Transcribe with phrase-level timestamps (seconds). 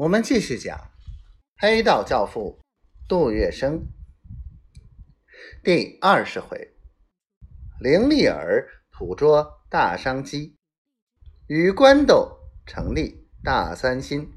[0.00, 0.78] 我们继续讲
[1.58, 2.58] 《黑道教父》
[3.06, 3.82] 杜月笙
[5.62, 6.72] 第二十回：
[7.78, 8.66] 凌厉儿
[8.98, 10.56] 捕捉大商机，
[11.48, 14.32] 与官斗成立大三心。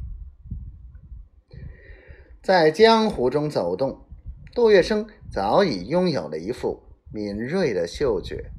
[2.41, 4.05] 在江湖中走动，
[4.53, 8.51] 杜月笙早已拥有了一副敏锐的嗅觉。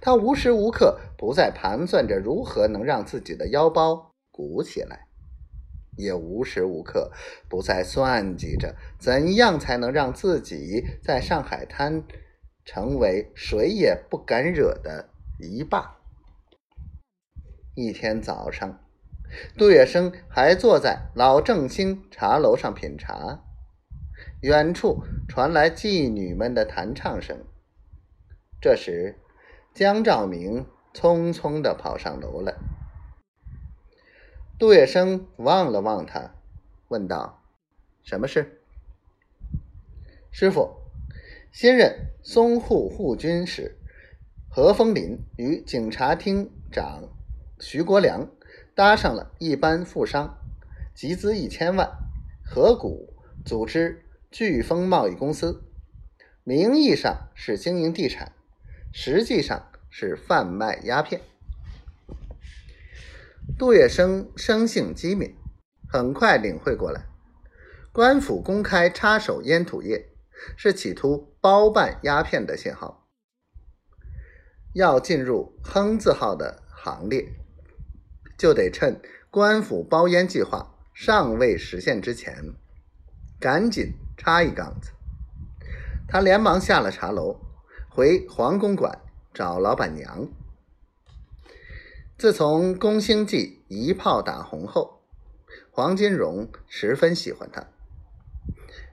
[0.00, 5.09] 他无时无刻不在盘算着如何能让自己的腰包鼓起来。
[5.96, 7.12] 也无时无刻
[7.48, 12.04] 不在算计着怎样才能让自己在上海滩
[12.64, 15.98] 成为谁也不敢惹的一霸。
[17.74, 18.80] 一天早上，
[19.56, 23.42] 杜月笙还坐在老正兴茶楼上品茶，
[24.42, 27.44] 远处传来妓女们的弹唱声。
[28.60, 29.18] 这时，
[29.72, 32.54] 江兆明匆匆的跑上楼来。
[34.60, 36.34] 杜月笙望了望他，
[36.88, 37.42] 问道
[38.04, 38.60] ：“什么事？”
[40.30, 40.82] 师傅，
[41.50, 43.78] 新任淞沪护军使
[44.50, 47.08] 何风林与警察厅长
[47.58, 48.30] 徐国良
[48.74, 50.36] 搭上了一班富商，
[50.94, 51.90] 集资一千万，
[52.44, 53.14] 合股
[53.46, 55.64] 组织飓风贸易公司，
[56.44, 58.32] 名义上是经营地产，
[58.92, 61.22] 实际上是贩卖鸦片。
[63.58, 65.34] 杜月笙生性机敏，
[65.88, 67.06] 很快领会过来，
[67.92, 70.08] 官府公开插手烟土业，
[70.56, 73.06] 是企图包办鸦片的信号。
[74.72, 77.34] 要进入“亨”字号的行列，
[78.38, 82.54] 就得趁官府包烟计划尚未实现之前，
[83.38, 84.92] 赶紧插一杠子。
[86.08, 87.40] 他连忙下了茶楼，
[87.90, 89.00] 回黄公馆
[89.34, 90.28] 找老板娘。
[92.20, 95.00] 自从宫星记一炮打红后，
[95.70, 97.66] 黄金荣十分喜欢他，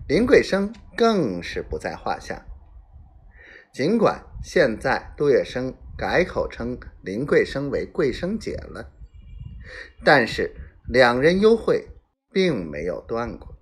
[0.07, 2.45] 林桂生更是不在话下。
[3.73, 8.93] 尽管现在杜月笙改口称林桂生为桂生姐了，
[10.05, 10.55] 但是
[10.87, 11.85] 两人幽会
[12.31, 13.57] 并没有断过。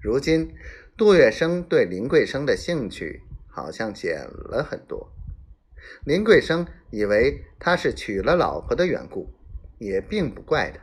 [0.00, 0.52] 如今
[0.96, 5.12] 杜月笙对林桂生的兴趣好像减了很多。
[6.04, 9.32] 林桂生以为他是娶了老婆的缘故，
[9.78, 10.80] 也并不怪他，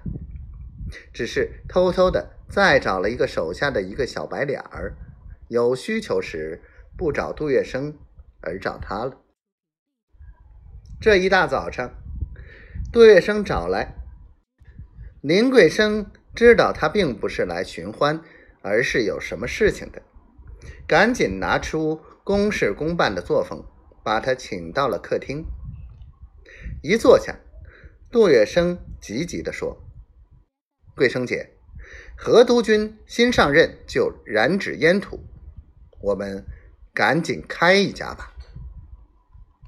[1.14, 4.96] 只是偷偷的再找了一个手下的一个小白脸儿，
[5.48, 6.62] 有需求时
[6.98, 7.94] 不找杜月笙，
[8.42, 9.22] 而找他了。
[11.00, 11.92] 这一大早上，
[12.92, 13.96] 杜月笙找来
[15.22, 18.22] 林桂生，知道他并不是来寻欢，
[18.62, 20.02] 而是有什么事情的，
[20.88, 23.64] 赶紧拿出公事公办的作风。
[24.08, 25.44] 把他请到了客厅，
[26.82, 27.42] 一坐下，
[28.10, 29.84] 杜月笙急急地说
[30.96, 31.50] ：“桂生姐，
[32.16, 35.20] 何督军新上任就染指烟土，
[36.00, 36.46] 我们
[36.94, 38.34] 赶紧开一家吧。”